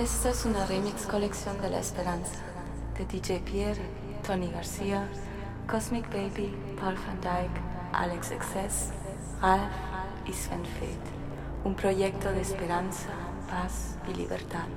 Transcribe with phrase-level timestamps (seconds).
[0.00, 2.40] Esta es una remix colección de La Esperanza
[2.96, 3.82] de DJ Pierre,
[4.26, 5.06] Tony García,
[5.68, 7.60] Cosmic Baby, Paul van Dyke,
[7.92, 8.92] Alex Excess,
[9.42, 9.70] Ralph
[10.24, 11.66] y Sven Feth.
[11.66, 13.10] Un proyecto de esperanza,
[13.50, 14.68] paz y libertad.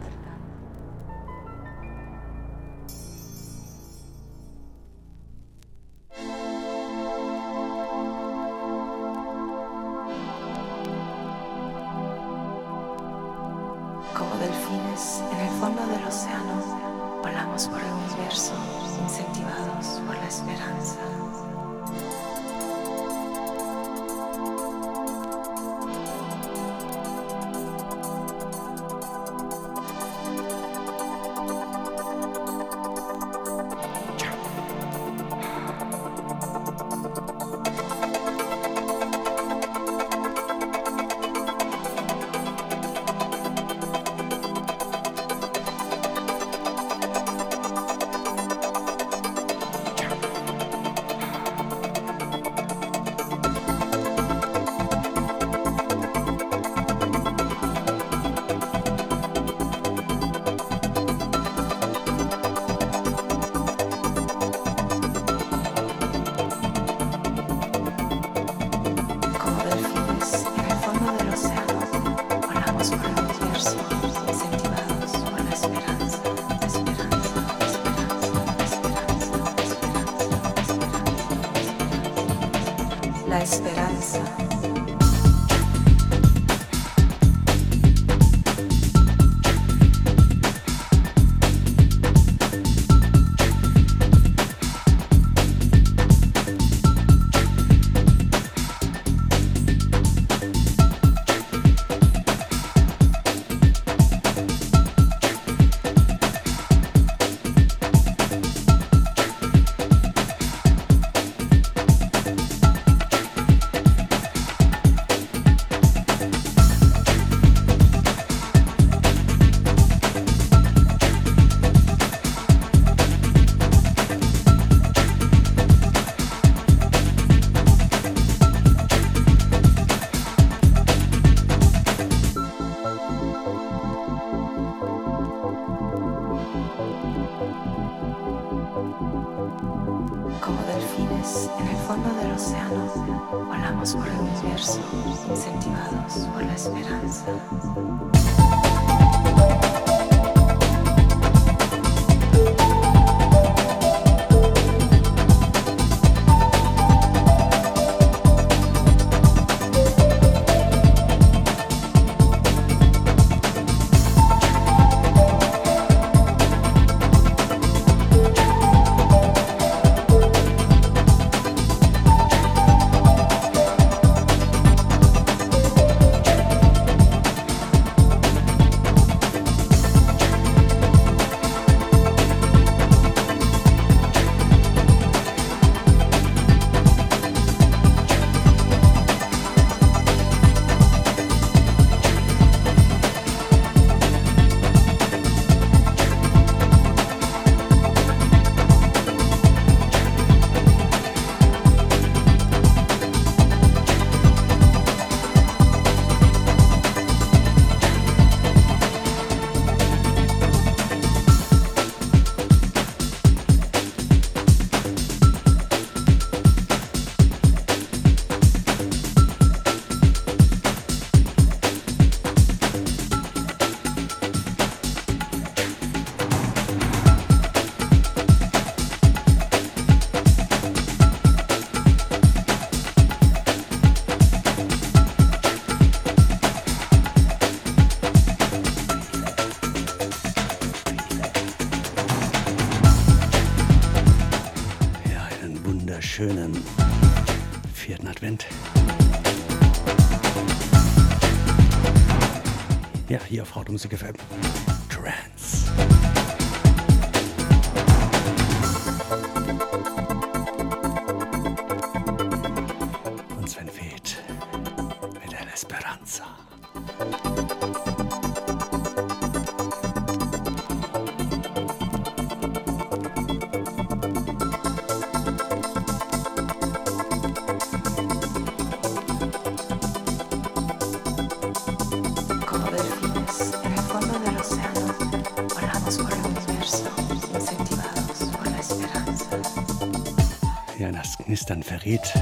[291.43, 292.13] Das Knistern verrät.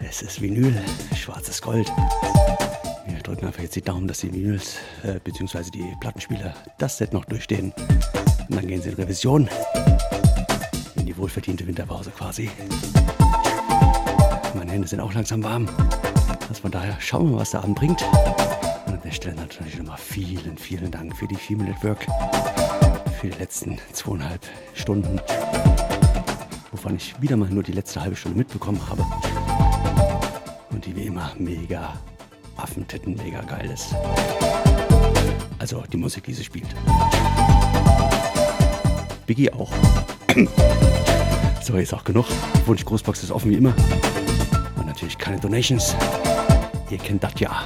[0.00, 0.74] Es ist Vinyl,
[1.14, 1.86] schwarzes Gold.
[3.06, 5.70] Wir drücken einfach jetzt die Daumen, dass die Vinyls äh, bzw.
[5.70, 7.72] die Plattenspieler das Set noch durchstehen.
[8.48, 9.48] Und dann gehen sie in Revision.
[10.96, 12.50] In die wohlverdiente Winterpause quasi.
[14.54, 15.68] Meine Hände sind auch langsam warm.
[16.48, 18.02] Also von daher schauen wir mal, was der Abend bringt.
[18.86, 22.04] Und an der Stelle natürlich nochmal vielen, vielen Dank für die Female Network.
[23.20, 24.40] Für die letzten zweieinhalb
[24.74, 25.20] Stunden.
[26.72, 29.04] Wovon ich wieder mal nur die letzte halbe Stunde mitbekommen habe.
[30.70, 31.92] Und die wie immer mega
[32.56, 33.94] Affentitten mega geil ist.
[35.58, 36.68] Also die Musik, die sie spielt.
[39.26, 39.70] Biggie auch.
[41.62, 42.26] so, jetzt auch genug.
[42.66, 43.74] Wunsch Großbox ist offen wie immer.
[44.76, 45.94] Und natürlich keine Donations.
[46.90, 47.64] Ihr kennt das ja.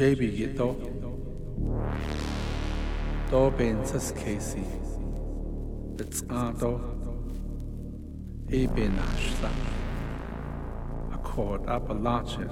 [0.00, 0.68] Sa jebi gi do
[3.30, 4.64] do ben sa skesi
[6.00, 6.72] it's a do
[8.48, 9.50] e ben ashla
[11.16, 12.46] a chord up a lache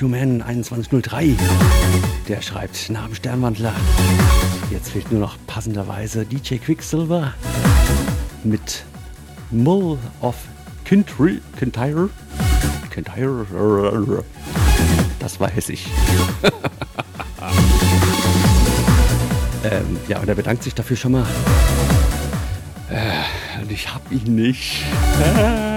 [0.00, 1.36] Acker Rescue Man 2103,
[2.28, 3.74] der schreibt Namen Sternwandler.
[4.70, 7.34] Jetzt fehlt nur noch passenderweise DJ Quicksilver
[8.42, 8.84] mit
[9.50, 10.36] Mull of
[10.86, 11.40] Kintyre.
[11.58, 12.08] Kintyre?
[12.90, 14.24] Kintyre.
[15.18, 15.86] Das weiß ich.
[19.64, 21.26] ähm, ja, und er bedankt sich dafür schon mal.
[22.88, 24.82] Äh, und ich hab ihn nicht.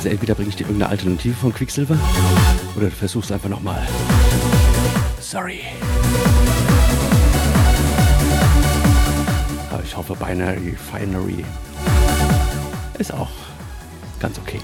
[0.00, 1.98] Also entweder bringe ich dir irgendeine Alternative von Quicksilver
[2.74, 3.86] oder du versuchst einfach nochmal.
[5.20, 5.60] Sorry.
[9.70, 11.44] Aber ich hoffe, Binary Finery
[12.98, 13.28] ist auch
[14.20, 14.60] ganz okay.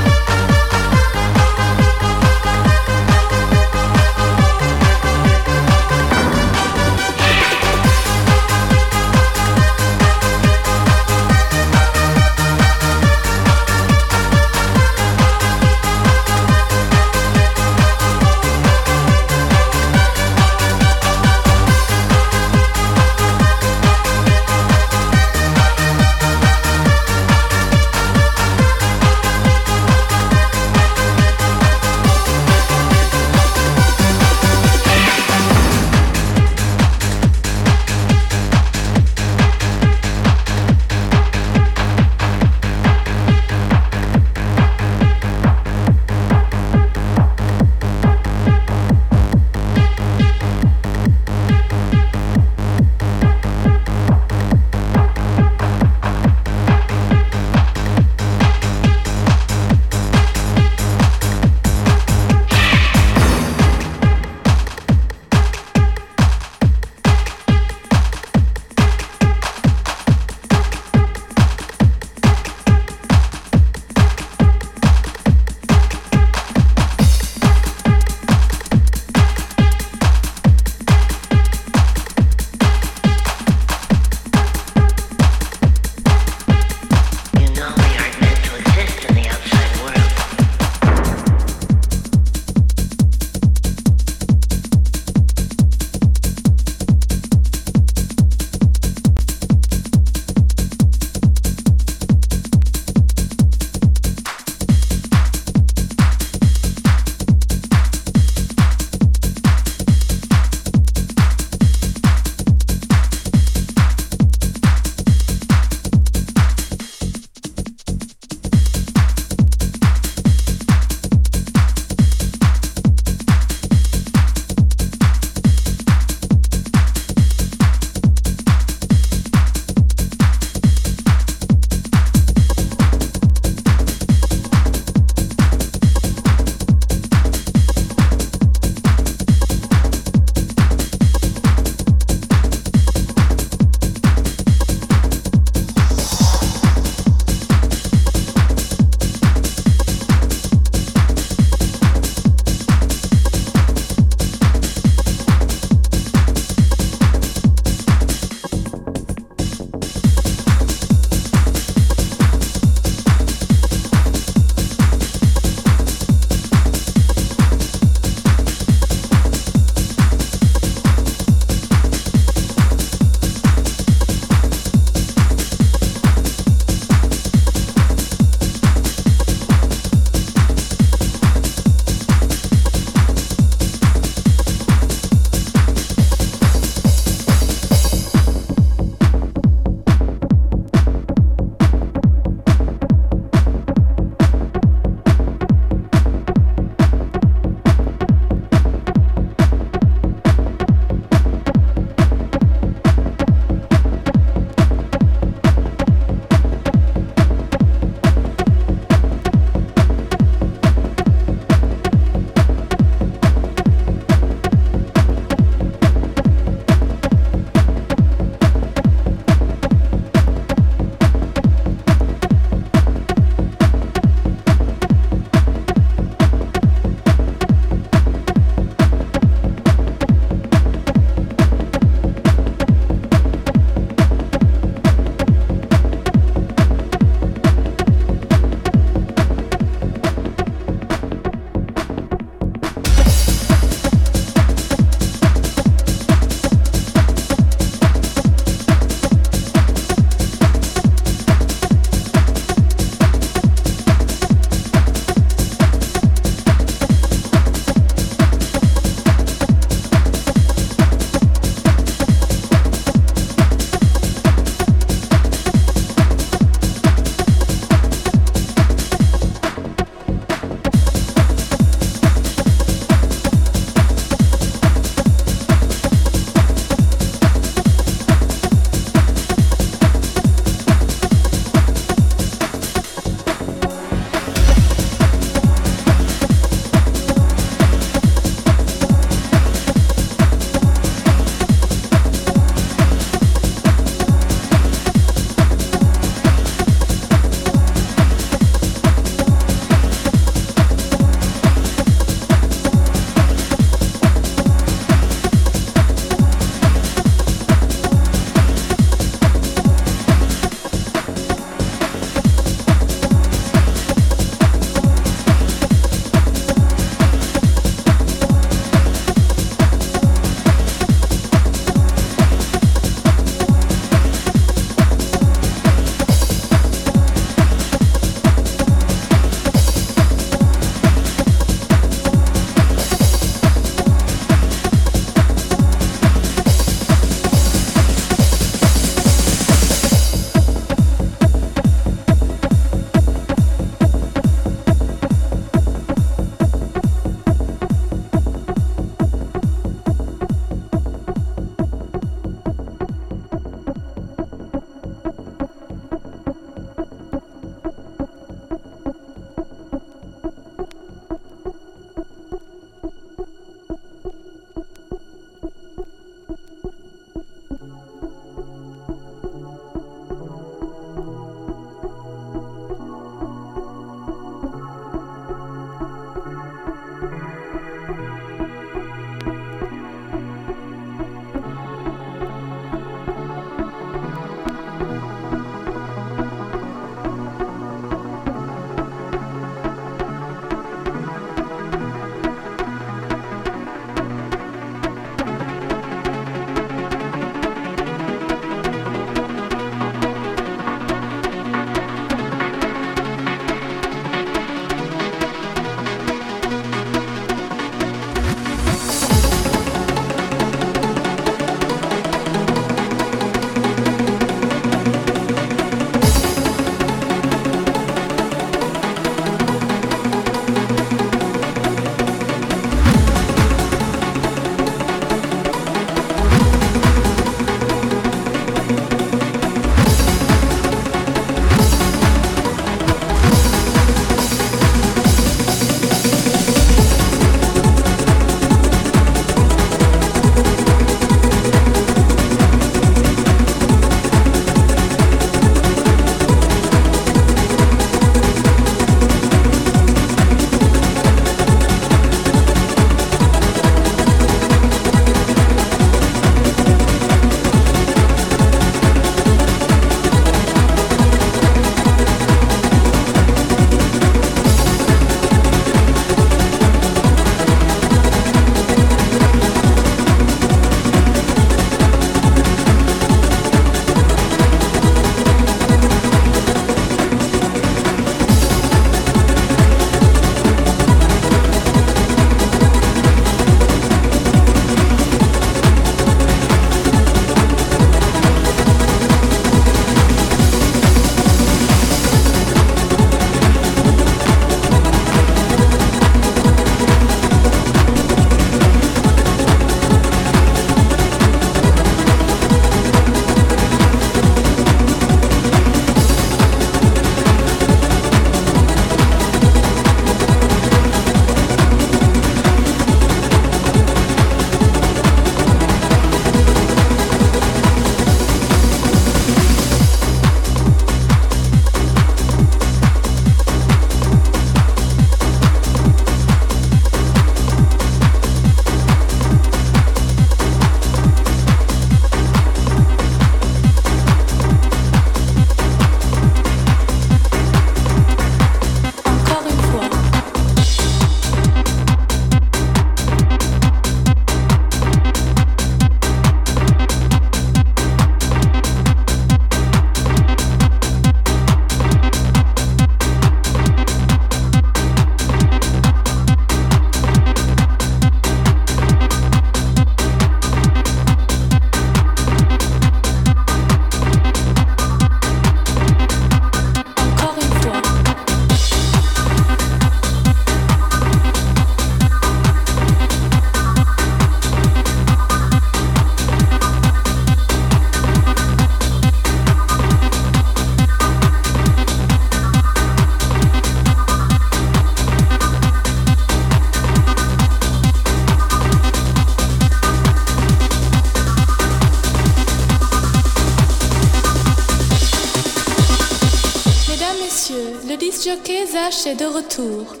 [598.31, 600.00] Jockey Zach est de retour.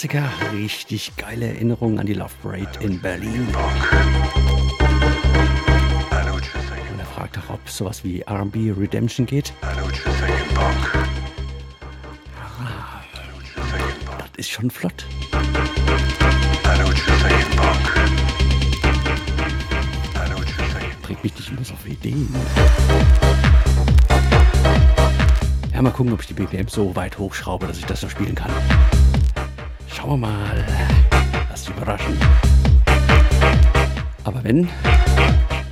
[0.00, 0.30] Klassiker.
[0.54, 3.46] Richtig geile Erinnerungen an die Love Parade in Berlin.
[6.90, 9.52] Und er fragt auch, ob sowas wie RB Redemption geht.
[14.16, 15.04] Das ist schon flott.
[21.02, 22.34] Bringt mich nicht immer so auf Ideen.
[25.74, 28.34] Ja, mal gucken, ob ich die BPM so weit hochschraube, dass ich das noch spielen
[28.34, 28.50] kann.
[30.10, 30.66] Schauen wir mal.
[31.48, 32.18] Lass dich überraschen.
[34.24, 34.68] Aber wenn,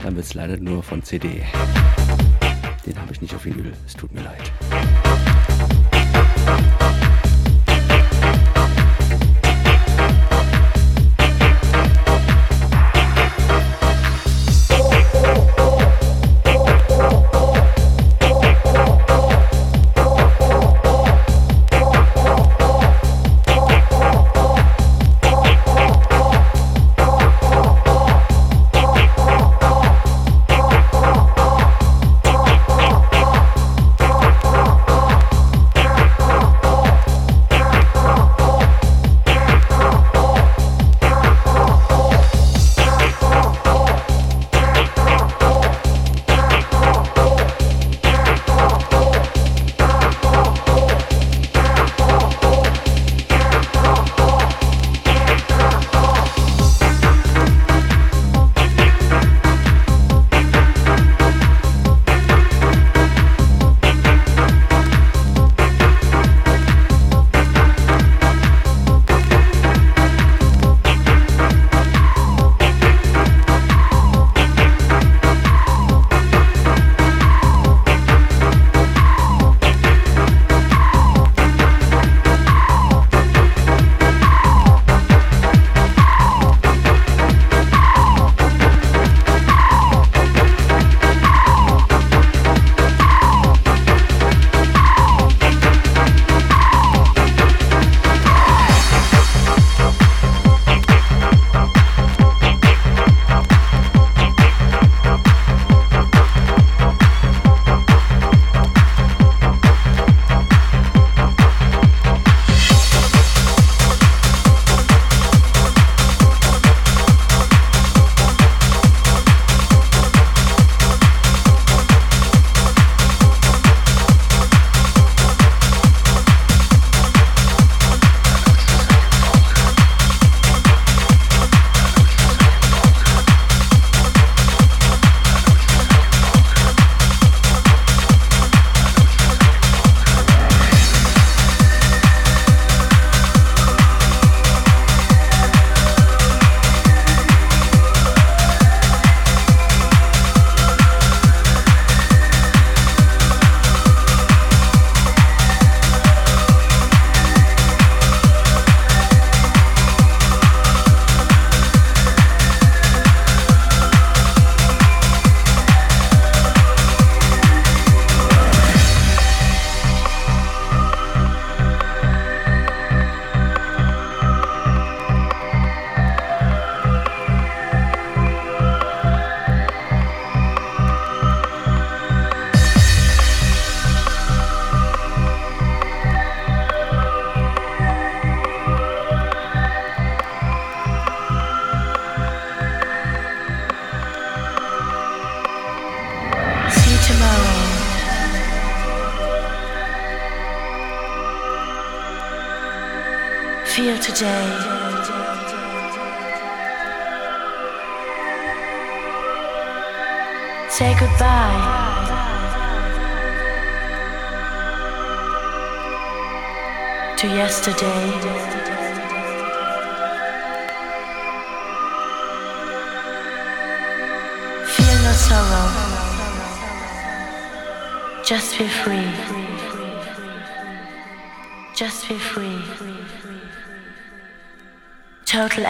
[0.05, 1.43] dann wird es leider nur von CD.
[2.87, 3.73] Den habe ich nicht auf Vinyl.
[3.85, 4.53] Es tut mir leid.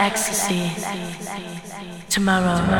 [0.09, 0.71] Ecstasy.
[2.09, 2.57] Tomorrow.
[2.57, 2.78] Tomorrow.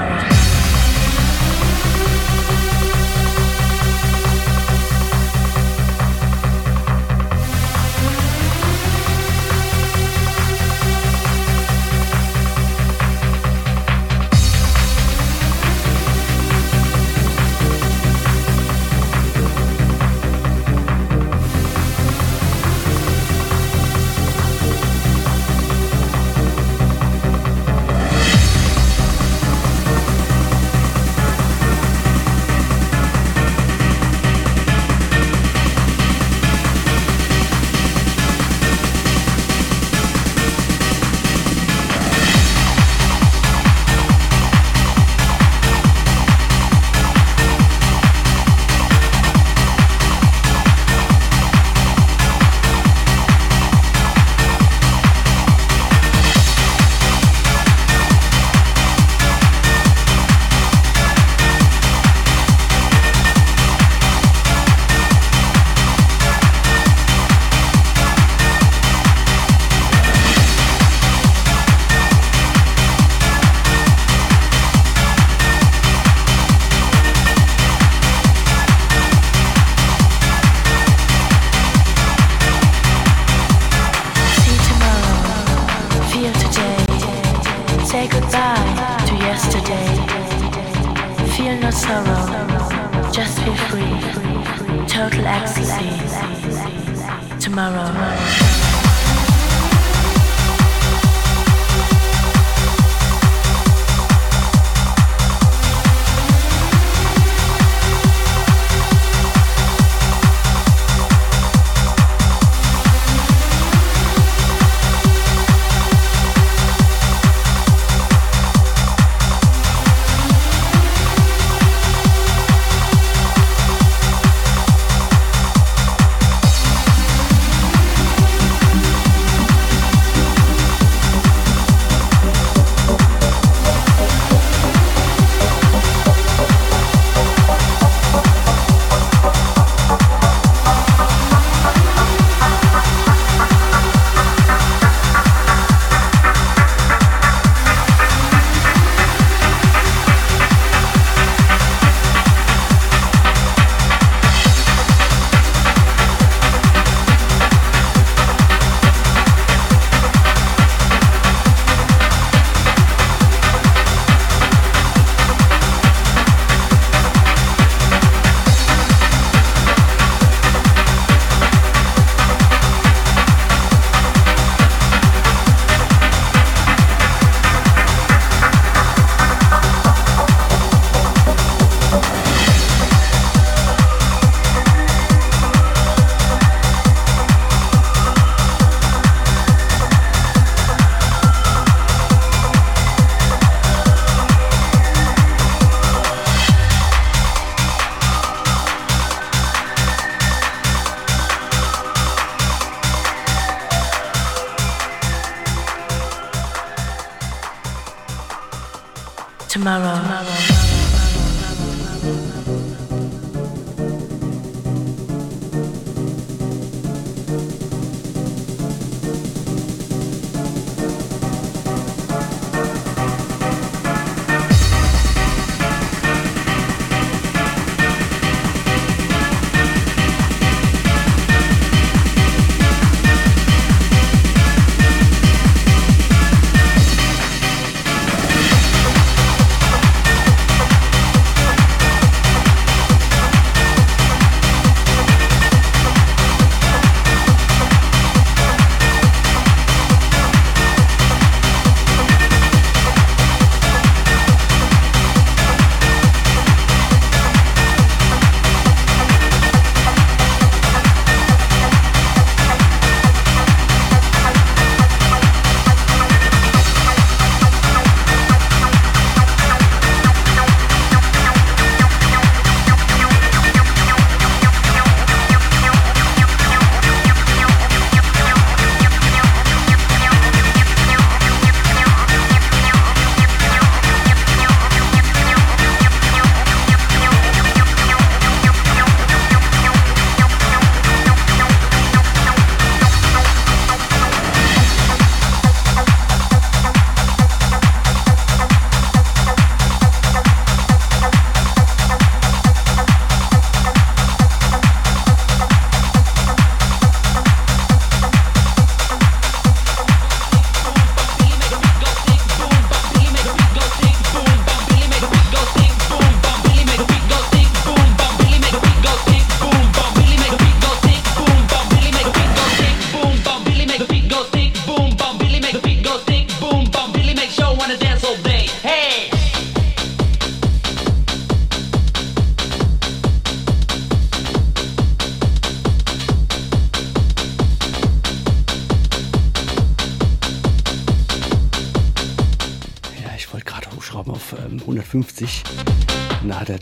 [209.60, 209.99] tomorrow.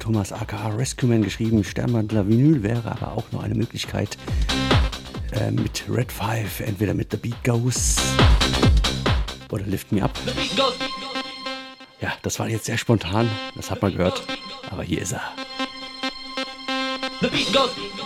[0.08, 1.66] Thomas aka Rescueman geschrieben.
[1.66, 4.18] Sternwandler Vinyl wäre aber auch noch eine Möglichkeit
[5.34, 7.98] äh, mit Red 5, entweder mit The Beat Goes
[9.52, 10.18] oder Lift Me Up.
[12.00, 14.24] Ja, das war jetzt sehr spontan, das hat man gehört,
[14.72, 15.24] aber hier ist er.
[17.20, 17.97] The beat goes.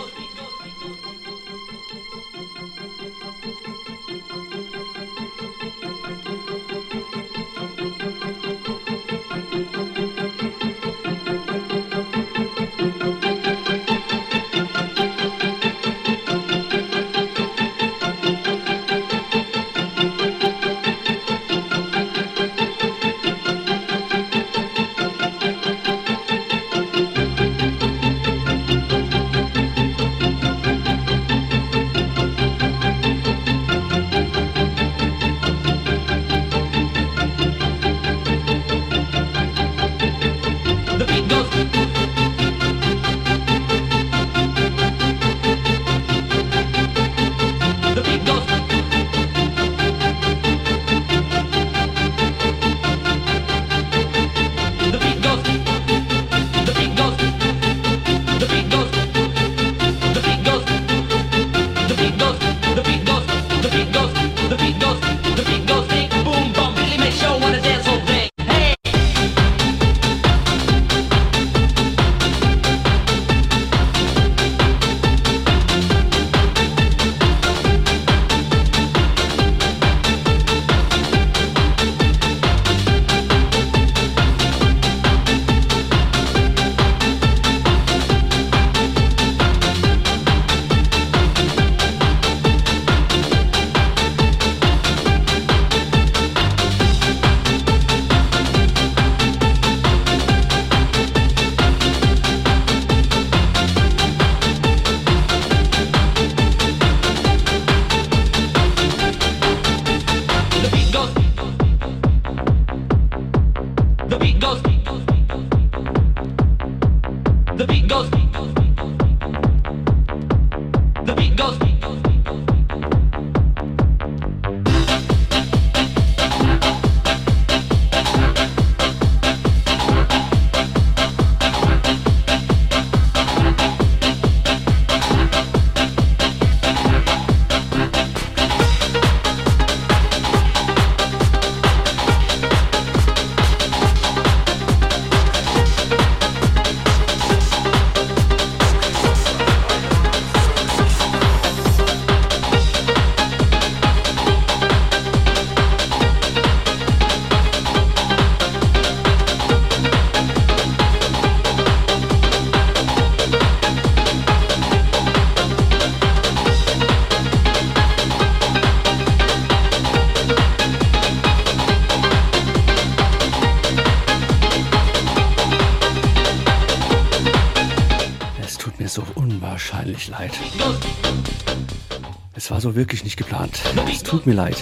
[182.72, 183.60] So wirklich nicht geplant.
[183.90, 184.56] Es tut mir leid.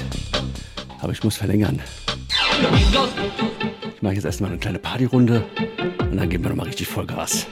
[1.01, 1.81] Aber ich muss verlängern.
[3.95, 5.45] Ich mache jetzt erstmal eine kleine Partyrunde
[5.99, 7.47] und dann geben wir nochmal richtig Vollgas.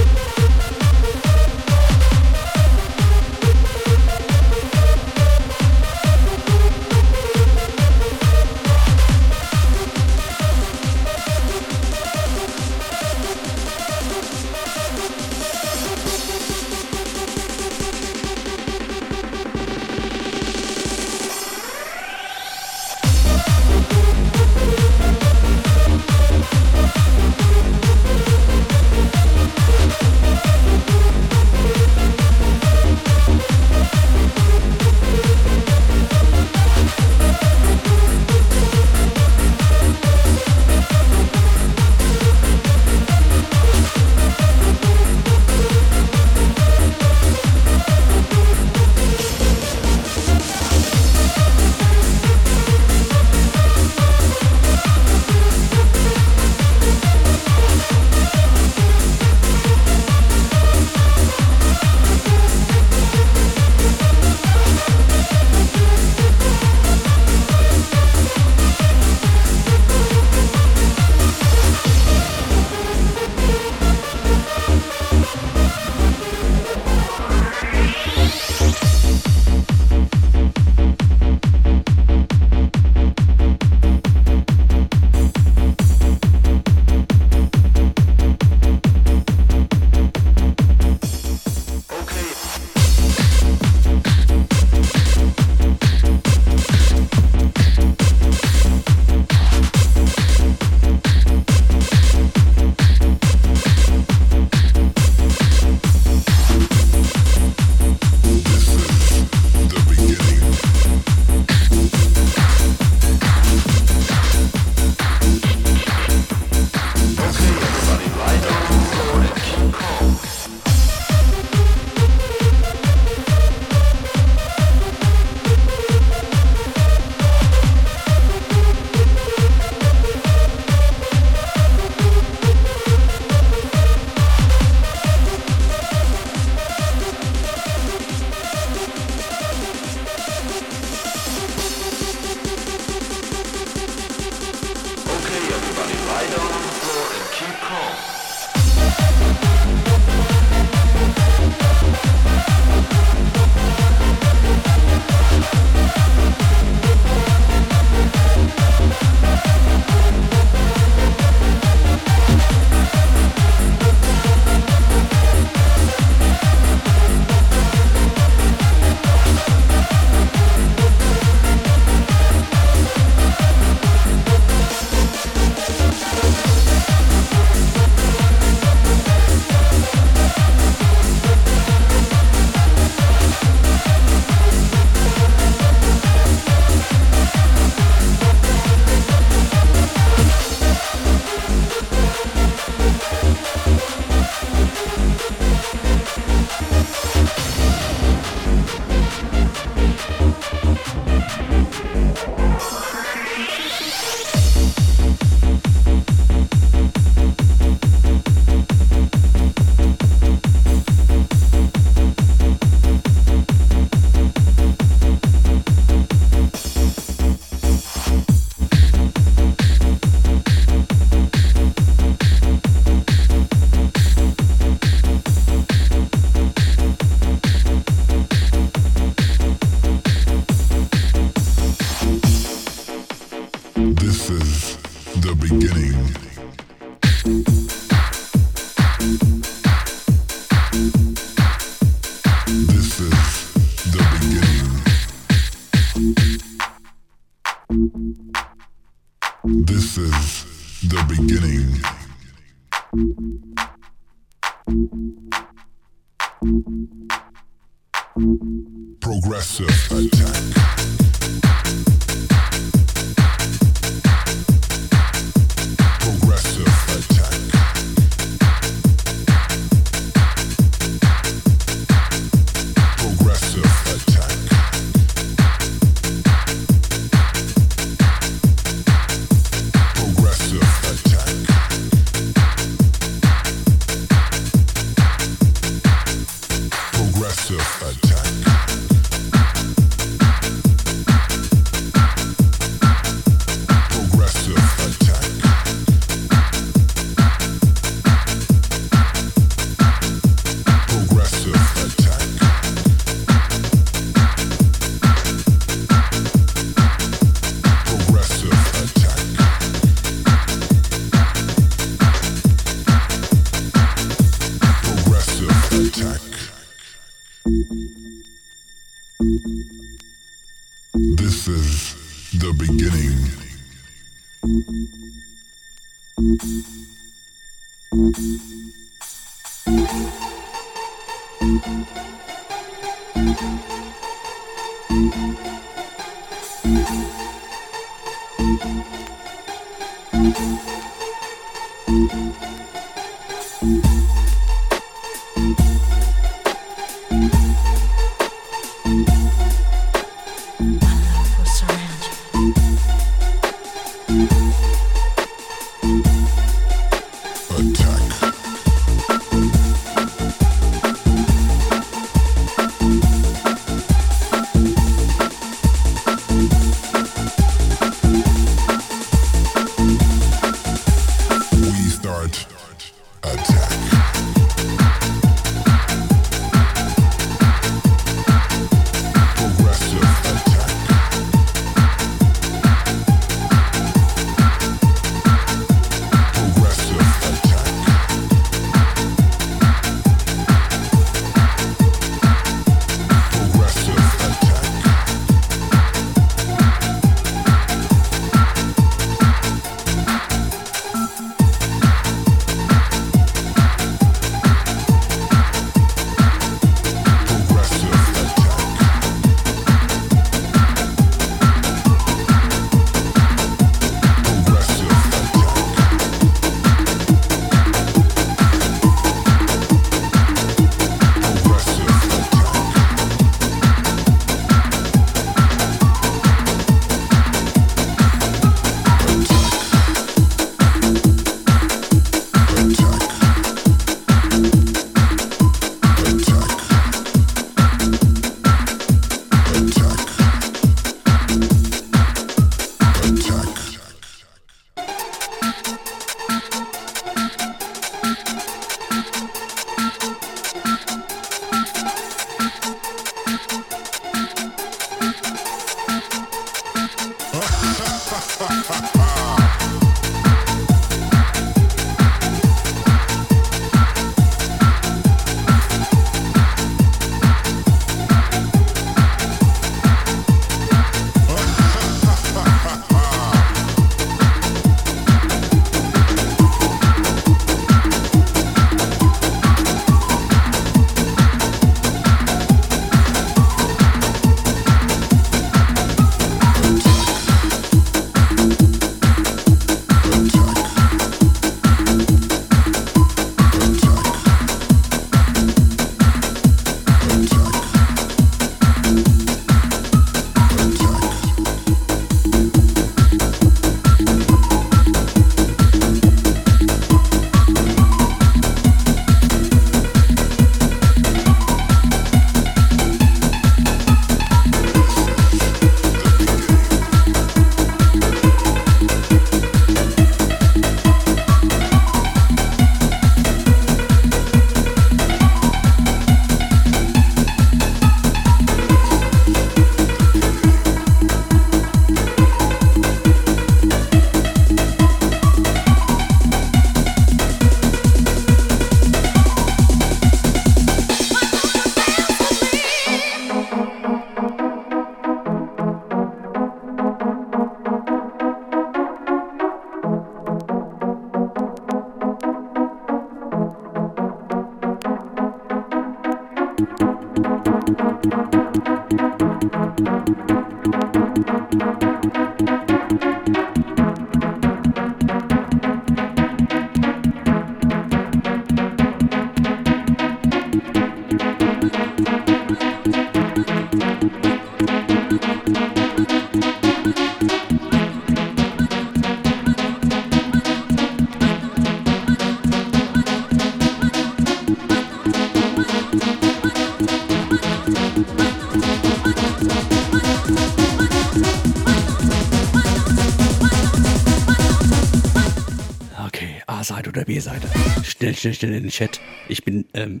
[597.84, 599.00] Schnell, schnell, schnell in den Chat.
[599.28, 600.00] Ich bin ähm,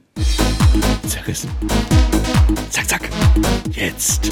[1.06, 1.50] zerrissen.
[2.70, 3.10] Zack, zack.
[3.72, 4.30] Jetzt.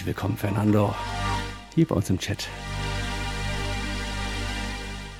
[0.00, 0.94] Herzlich willkommen, Fernando,
[1.74, 2.48] hier bei uns im Chat.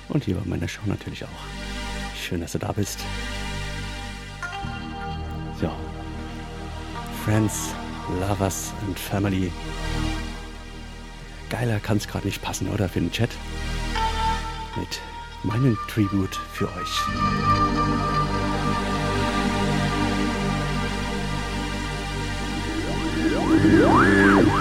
[0.09, 2.17] Und hier bei meiner Show natürlich auch.
[2.19, 2.97] Schön, dass du da bist.
[5.59, 5.69] So.
[7.23, 7.75] Friends,
[8.21, 9.51] Lovers and Family.
[11.51, 12.89] Geiler kann es gerade nicht passen, oder?
[12.89, 13.29] Für den Chat.
[14.75, 14.99] Mit
[15.43, 17.01] meinem Tribute für euch.
[23.63, 24.60] Yeah.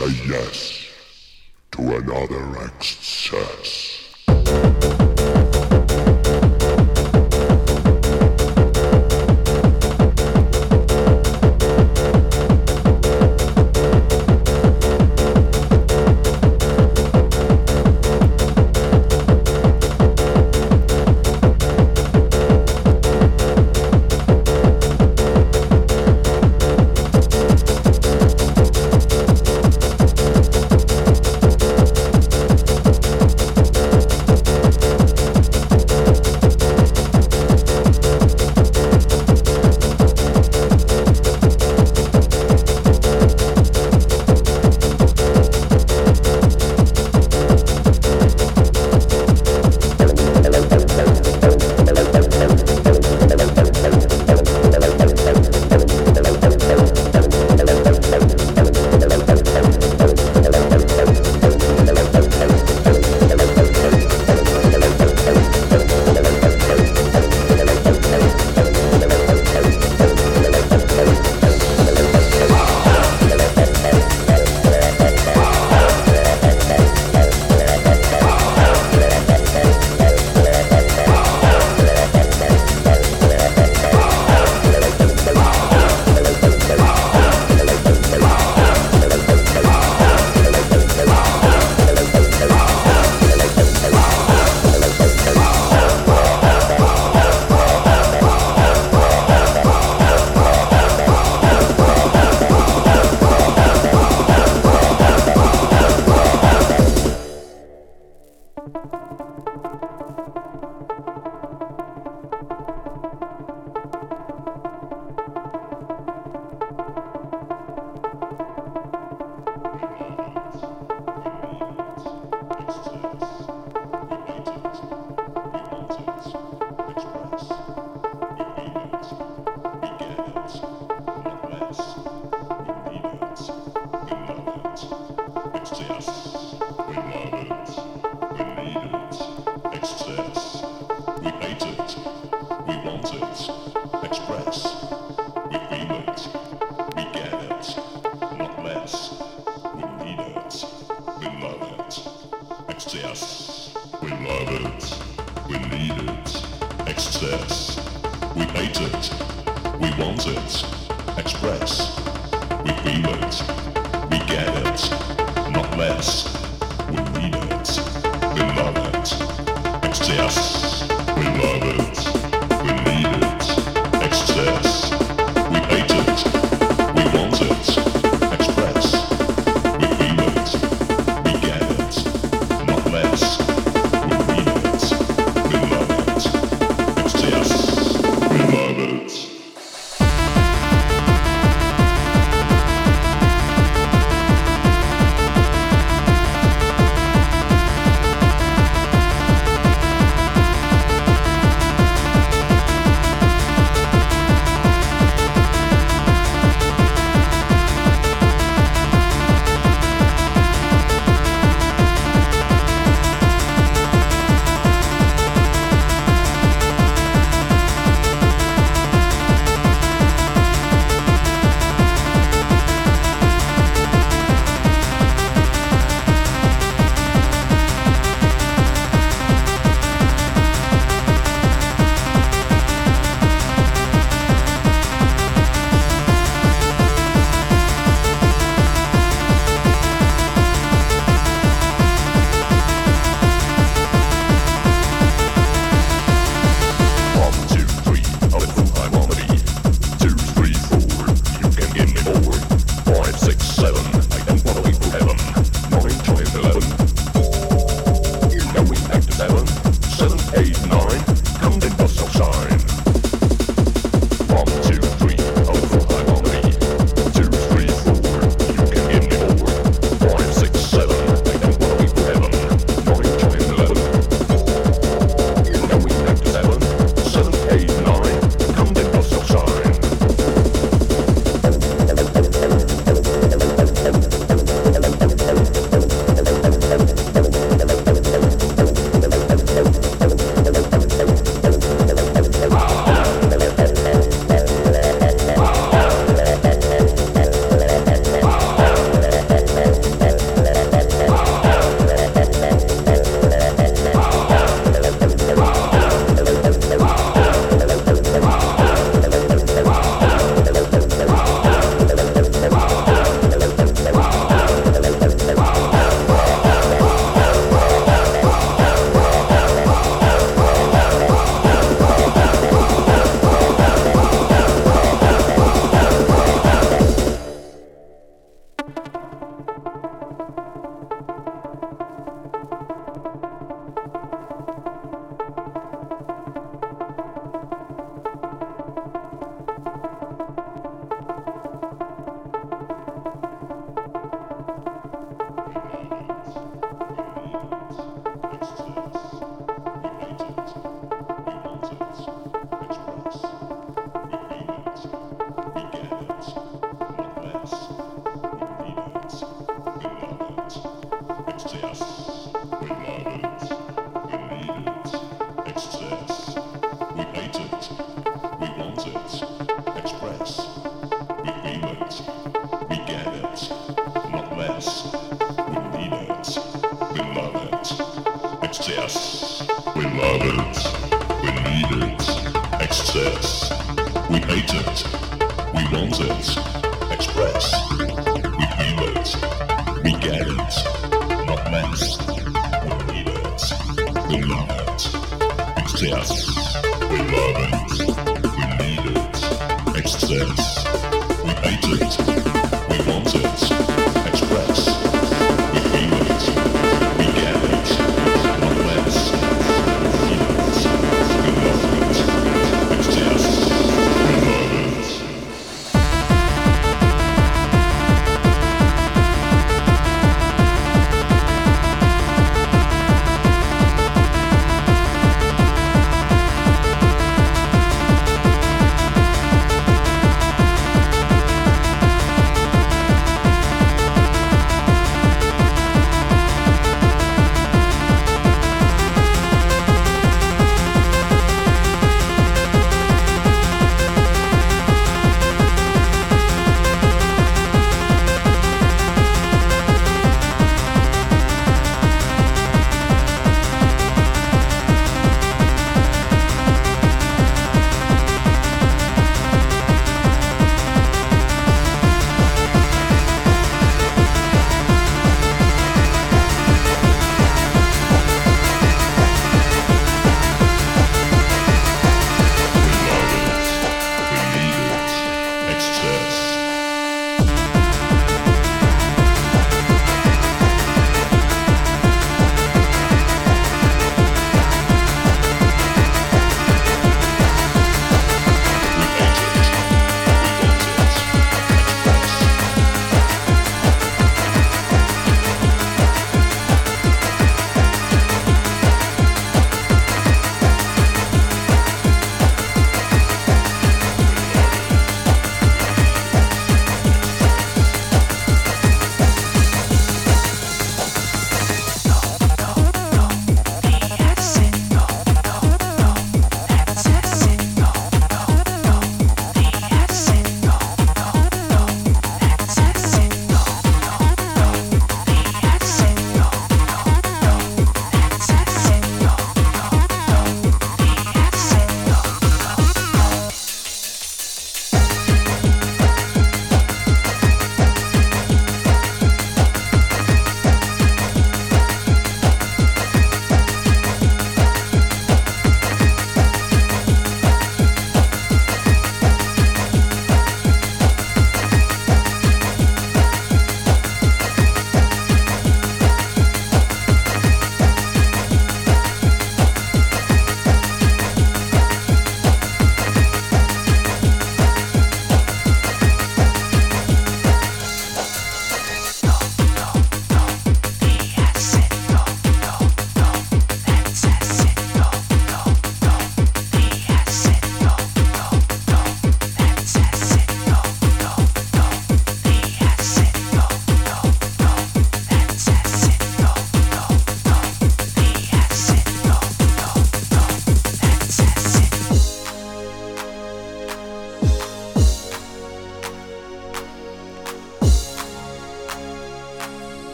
[0.00, 0.86] Say yes
[1.72, 2.99] to another accident.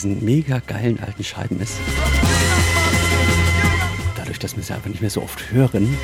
[0.00, 1.74] Diesen mega geilen alten Scheiben ist.
[4.16, 5.94] Dadurch, dass wir sie einfach nicht mehr so oft hören,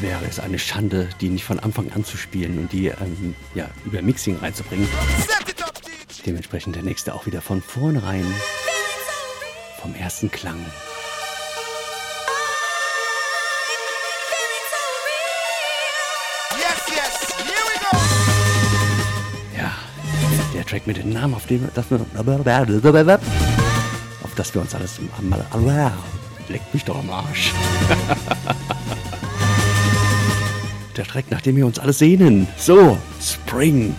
[0.00, 3.68] wäre es eine Schande, die nicht von Anfang an zu spielen und die ähm, ja,
[3.84, 4.86] über Mixing reinzubringen.
[6.24, 8.26] Dementsprechend der nächste auch wieder von vornherein,
[9.82, 10.64] vom ersten Klang.
[20.66, 22.00] Track mit dem Namen, auf dem das wir,
[24.22, 25.44] auf das wir uns alles mal
[26.48, 27.52] leckt mich doch am Arsch.
[30.96, 32.48] der Track, nach dem wir uns alle sehnen.
[32.56, 33.94] So, Spring.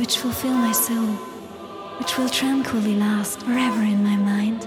[0.00, 1.12] Which fulfill my soul,
[1.98, 4.66] which will tranquilly last forever in my mind.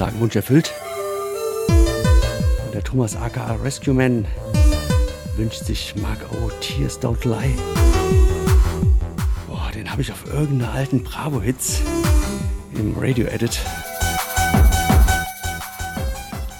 [0.00, 0.72] Sagen, Wunsch erfüllt.
[1.68, 4.24] Und der Thomas aka Rescue Man
[5.36, 6.50] wünscht sich Mark O.
[6.62, 7.54] Tears Don't Lie.
[9.46, 11.82] Boah, den habe ich auf irgendeiner alten Bravo-Hits
[12.72, 13.60] im Radio-Edit.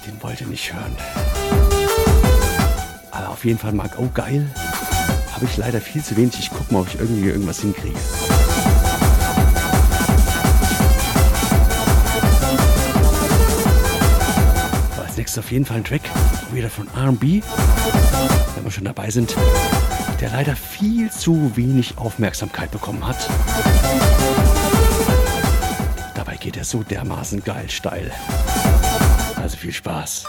[0.05, 0.95] Den wollte nicht hören.
[3.09, 4.07] Aber auf jeden Fall Mark O.
[4.13, 4.47] geil.
[5.33, 6.37] Habe ich leider viel zu wenig.
[6.37, 7.97] Ich gucke mal, ob ich irgendwie irgendwas hinkriege.
[15.31, 16.01] Ist auf jeden Fall ein Track,
[16.51, 17.21] wieder von RB,
[18.55, 19.33] wenn wir schon dabei sind,
[20.19, 23.29] der leider viel zu wenig Aufmerksamkeit bekommen hat.
[26.15, 28.11] Dabei geht er so dermaßen geil steil.
[29.37, 30.25] Also viel Spaß.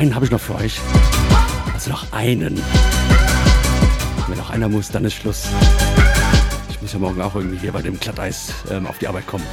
[0.00, 0.80] Einen habe ich noch für euch.
[1.74, 2.62] Also noch einen.
[4.28, 5.48] Wenn noch einer muss, dann ist Schluss.
[6.70, 9.44] Ich muss ja morgen auch irgendwie hier bei dem Glatteis ähm, auf die Arbeit kommen.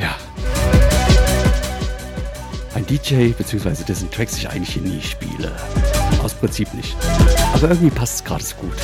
[0.00, 0.14] Ja.
[2.76, 3.82] Ein DJ bzw.
[3.82, 5.50] dessen Tracks ich eigentlich hier nie spiele.
[6.22, 6.96] Aus Prinzip nicht.
[7.54, 8.76] Aber irgendwie passt es gerade so gut.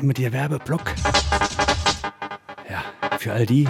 [0.00, 0.94] Immer der Werbeblock.
[2.68, 2.82] Ja,
[3.18, 3.68] für all die,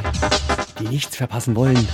[0.78, 1.88] die nichts verpassen wollen.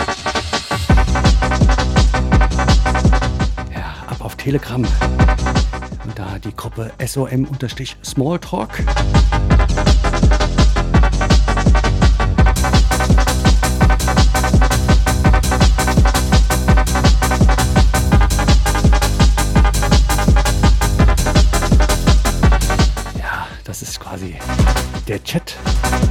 [3.72, 4.82] Ja, ab auf Telegram.
[4.82, 8.70] Und da die Gruppe SOM-Smalltalk.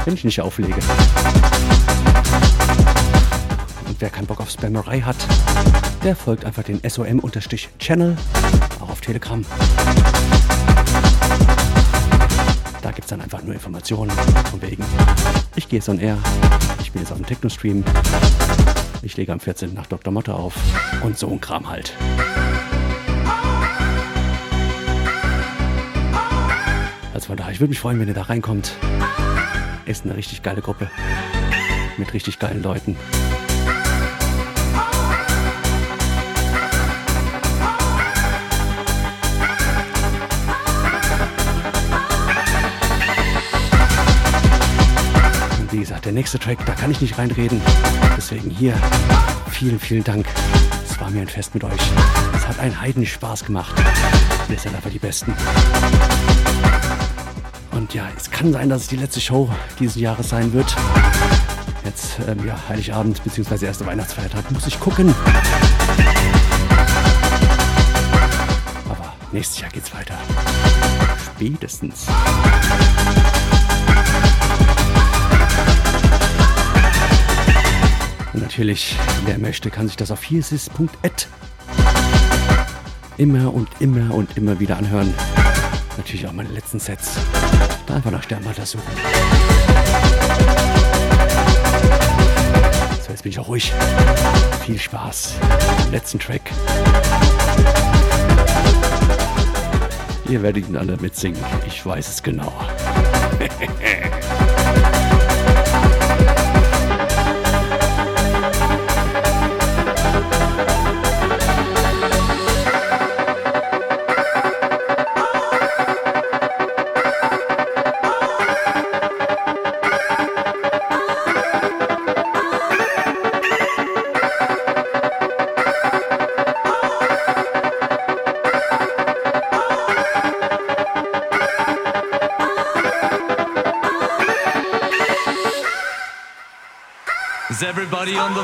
[0.06, 0.75] Wenn ich nicht auflege.
[3.88, 5.17] Und wer keinen Bock auf Spammerei hat,
[6.03, 8.16] der folgt einfach den SOM-Channel,
[8.80, 9.43] auch auf Telegram.
[12.82, 14.11] Da gibt es dann einfach nur Informationen
[14.51, 14.84] von wegen.
[15.56, 16.17] Ich gehe jetzt on air,
[16.82, 17.84] ich bin jetzt auf dem Techno-Stream,
[19.01, 19.74] ich lege am 14.
[19.74, 20.14] nach Dr.
[20.14, 20.53] Motte auf
[21.01, 21.93] und so ein Kram halt.
[27.14, 28.75] Also von daher, ich würde mich freuen, wenn ihr da reinkommt.
[29.85, 30.89] Ist eine richtig geile Gruppe
[31.97, 32.97] mit richtig geilen Leuten.
[45.72, 47.61] wie gesagt, der nächste Track, da kann ich nicht reinreden.
[48.15, 48.73] Deswegen hier
[49.49, 50.25] vielen, vielen Dank.
[50.89, 51.81] Es war mir ein Fest mit euch.
[52.33, 53.75] Es hat einen heidenisch Spaß gemacht.
[54.47, 55.35] Ihr seid einfach die Besten.
[57.95, 59.49] Ja, es kann sein, dass es die letzte Show
[59.80, 60.75] dieses Jahres sein wird.
[61.85, 63.65] Jetzt, ähm, ja, Heiligabend bzw.
[63.65, 65.15] erste Weihnachtsfeiertag muss ich gucken.
[68.90, 70.17] Aber nächstes Jahr geht's weiter.
[71.38, 72.07] Spätestens.
[78.33, 81.30] Und natürlich, wer möchte, kann sich das auf hiersis.at
[83.15, 85.14] immer und immer und immer wieder anhören.
[85.95, 87.11] Natürlich auch meine letzten Sets.
[87.88, 88.83] Einfach nach Sternmatter suchen.
[93.05, 93.72] So, jetzt bin ich auch ruhig.
[94.65, 95.35] Viel Spaß.
[95.91, 96.51] Letzten Track.
[100.27, 101.39] Ihr werdet ihn alle mitsingen.
[101.67, 102.51] Ich weiß es genau.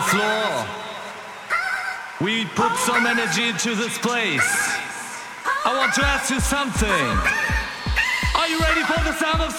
[0.02, 0.66] Floor.
[2.22, 4.50] We put some energy into this place.
[5.66, 7.08] I want to ask you something.
[8.38, 9.54] Are you ready for the sound of